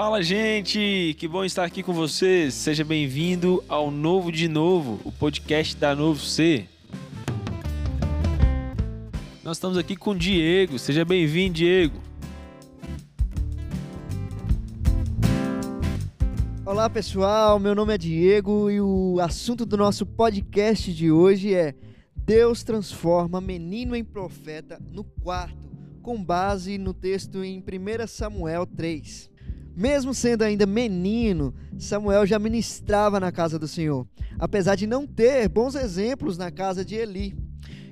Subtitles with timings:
[0.00, 1.16] Fala, gente!
[1.18, 2.54] Que bom estar aqui com vocês.
[2.54, 6.68] Seja bem-vindo ao Novo de Novo, o podcast da Novo C.
[9.42, 10.78] Nós estamos aqui com o Diego.
[10.78, 12.00] Seja bem-vindo, Diego.
[16.64, 21.74] Olá pessoal, meu nome é Diego e o assunto do nosso podcast de hoje é
[22.14, 25.58] Deus transforma menino em profeta no quarto,
[26.00, 29.37] com base no texto em 1 Samuel 3.
[29.78, 34.04] Mesmo sendo ainda menino, Samuel já ministrava na casa do Senhor,
[34.36, 37.38] apesar de não ter bons exemplos na casa de Eli.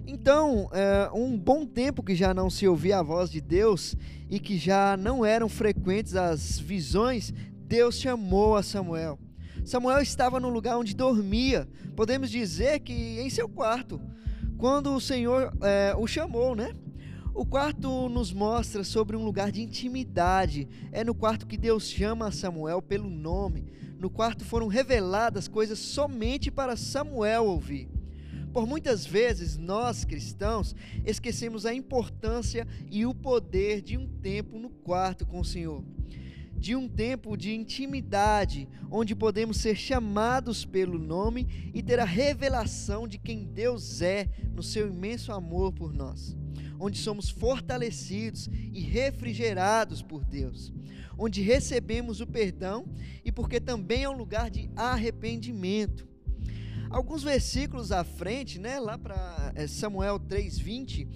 [0.04, 3.94] Então, é, um bom tempo que já não se ouvia a voz de Deus
[4.28, 7.32] e que já não eram frequentes as visões,
[7.68, 9.16] Deus chamou a Samuel.
[9.64, 14.00] Samuel estava no lugar onde dormia, podemos dizer que em seu quarto,
[14.58, 16.74] quando o Senhor é, o chamou, né?
[17.36, 20.66] O quarto nos mostra sobre um lugar de intimidade.
[20.90, 23.66] É no quarto que Deus chama Samuel pelo nome.
[24.00, 27.90] No quarto foram reveladas coisas somente para Samuel ouvir.
[28.54, 30.74] Por muitas vezes nós cristãos
[31.04, 35.84] esquecemos a importância e o poder de um tempo no quarto com o Senhor
[36.58, 43.06] de um tempo de intimidade, onde podemos ser chamados pelo nome e ter a revelação
[43.06, 46.34] de quem Deus é no seu imenso amor por nós,
[46.78, 50.72] onde somos fortalecidos e refrigerados por Deus,
[51.18, 52.86] onde recebemos o perdão
[53.24, 56.06] e porque também é um lugar de arrependimento.
[56.88, 61.08] Alguns versículos à frente, né, lá para eh, Samuel 3:20,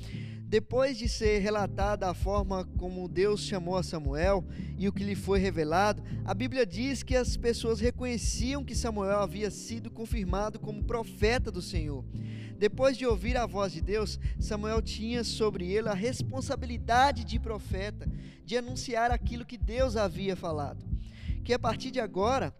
[0.50, 4.44] depois de ser relatada a forma como Deus chamou a Samuel
[4.76, 9.20] e o que lhe foi revelado, a Bíblia diz que as pessoas reconheciam que Samuel
[9.20, 12.04] havia sido confirmado como profeta do Senhor.
[12.58, 18.10] Depois de ouvir a voz de Deus, Samuel tinha sobre ele a responsabilidade de profeta,
[18.44, 20.84] de anunciar aquilo que Deus havia falado.
[21.44, 22.52] Que a partir de agora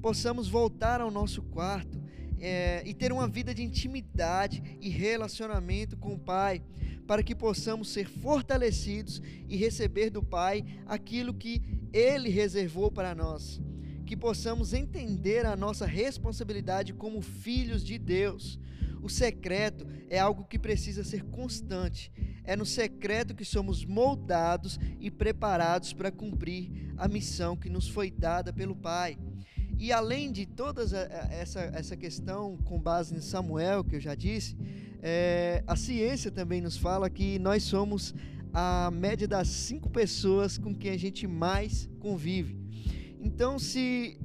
[0.00, 2.02] possamos voltar ao nosso quarto
[2.40, 6.62] é, e ter uma vida de intimidade e relacionamento com o Pai
[7.06, 13.60] para que possamos ser fortalecidos e receber do Pai aquilo que Ele reservou para nós.
[14.06, 18.58] Que possamos entender a nossa responsabilidade como filhos de Deus.
[19.02, 22.10] O secreto é algo que precisa ser constante.
[22.42, 28.10] É no secreto que somos moldados e preparados para cumprir a missão que nos foi
[28.10, 29.18] dada pelo Pai.
[29.78, 30.82] E além de toda
[31.30, 34.56] essa, essa questão com base em Samuel, que eu já disse,
[35.06, 38.14] é, a ciência também nos fala que nós somos
[38.54, 42.56] a média das cinco pessoas com quem a gente mais convive.
[43.20, 44.18] Então, se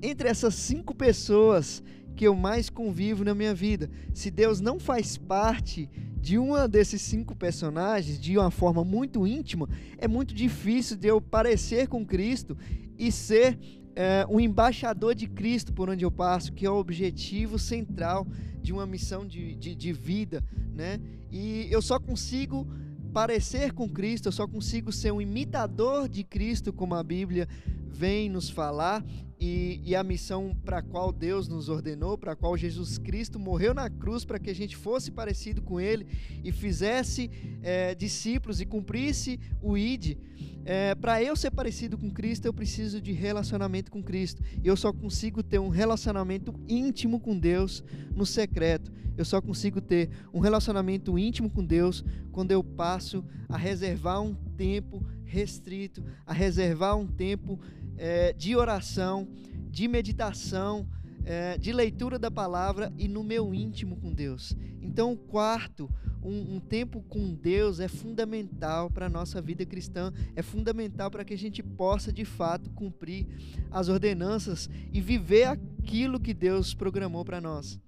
[0.00, 1.82] entre essas cinco pessoas
[2.14, 5.90] que eu mais convivo na minha vida, se Deus não faz parte
[6.20, 9.68] de uma desses cinco personagens de uma forma muito íntima,
[9.98, 12.56] é muito difícil de eu parecer com Cristo
[12.96, 13.58] e ser
[13.94, 18.26] é, um embaixador de Cristo por onde eu passo, que é o objetivo central
[18.62, 20.42] de uma missão de, de, de vida,
[20.74, 21.00] né?
[21.30, 22.66] E eu só consigo
[23.12, 27.48] parecer com Cristo, eu só consigo ser um imitador de Cristo, como a Bíblia
[27.88, 29.04] vem nos falar,
[29.40, 33.38] e, e a missão para a qual Deus nos ordenou, para a qual Jesus Cristo
[33.38, 36.06] morreu na cruz, para que a gente fosse parecido com Ele
[36.44, 37.30] e fizesse
[37.62, 40.18] é, discípulos e cumprisse o ID.
[40.62, 44.42] É, para eu ser parecido com Cristo, eu preciso de relacionamento com Cristo.
[44.62, 47.82] Eu só consigo ter um relacionamento íntimo com Deus
[48.14, 48.92] no secreto.
[49.16, 54.34] Eu só consigo ter um relacionamento íntimo com Deus quando eu passo a reservar um
[54.34, 57.58] tempo restrito, a reservar um tempo
[57.96, 59.28] é, de oração,
[59.70, 60.86] de meditação,
[61.24, 64.56] é, de leitura da palavra e no meu íntimo com Deus.
[64.82, 65.88] Então, o quarto,
[66.22, 71.24] um, um tempo com Deus é fundamental para a nossa vida cristã, é fundamental para
[71.24, 73.26] que a gente possa de fato cumprir
[73.70, 77.78] as ordenanças e viver aquilo que Deus programou para nós.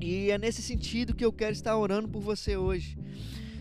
[0.00, 2.98] E é nesse sentido que eu quero estar orando por você hoje.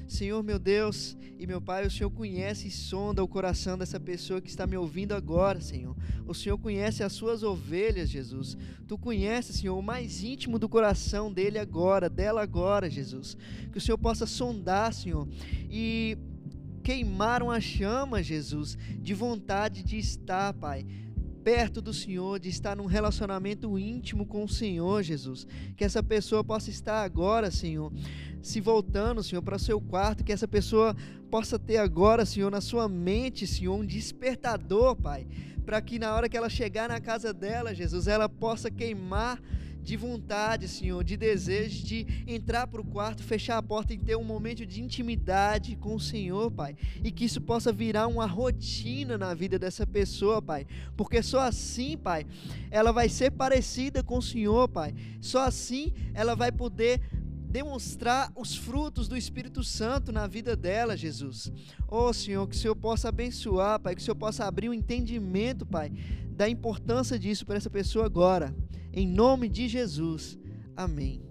[0.07, 4.39] Senhor meu Deus e meu Pai, o Senhor conhece e sonda o coração dessa pessoa
[4.39, 5.95] que está me ouvindo agora, Senhor.
[6.27, 8.57] O Senhor conhece as suas ovelhas, Jesus.
[8.87, 13.35] Tu conheces, Senhor, o mais íntimo do coração dele agora, dela agora, Jesus.
[13.71, 15.27] Que o Senhor possa sondar, Senhor,
[15.69, 16.17] e
[16.83, 20.85] queimar uma chama, Jesus, de vontade de estar, Pai
[21.45, 25.45] perto do Senhor, de estar num relacionamento íntimo com o Senhor, Jesus.
[25.77, 27.93] Que essa pessoa possa estar agora, Senhor,
[28.41, 30.95] se voltando, Senhor, para o seu quarto, que essa pessoa
[31.29, 35.27] possa ter agora, Senhor, na sua mente, Senhor, um despertador, Pai,
[35.63, 39.39] para que na hora que ela chegar na casa dela, Jesus, ela possa queimar
[39.85, 44.17] de vontade, Senhor, de desejo de entrar para o quarto, fechar a porta e ter
[44.17, 46.75] um momento de intimidade com o Senhor, Pai.
[47.03, 50.65] E que isso possa virar uma rotina na vida dessa pessoa, Pai.
[50.97, 52.25] Porque só assim, Pai,
[52.71, 54.95] ela vai ser parecida com o Senhor, Pai.
[55.21, 56.99] Só assim ela vai poder
[57.55, 61.53] demonstrar os frutos do Espírito Santo na vida dela, Jesus.
[61.87, 64.73] Oh, Senhor, que o Senhor possa abençoar, Pai, que o Senhor possa abrir o um
[64.73, 65.89] entendimento, Pai,
[66.31, 68.53] da importância disso para essa pessoa agora.
[68.95, 70.39] Em nome de Jesus.
[70.75, 71.21] Amém.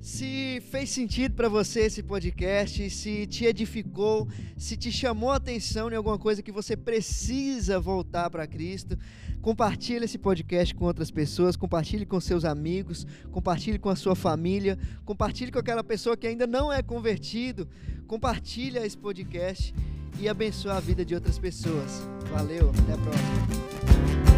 [0.00, 5.90] Se fez sentido para você esse podcast, se te edificou, se te chamou a atenção
[5.90, 8.98] em alguma coisa que você precisa voltar para Cristo,
[9.42, 14.78] compartilhe esse podcast com outras pessoas, compartilhe com seus amigos, compartilhe com a sua família,
[15.04, 17.68] compartilhe com aquela pessoa que ainda não é convertido,
[18.06, 19.74] compartilhe esse podcast
[20.18, 22.02] e abençoe a vida de outras pessoas.
[22.30, 24.29] Valeu, até a próxima.